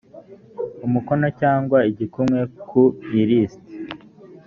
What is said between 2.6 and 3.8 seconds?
ku ilisti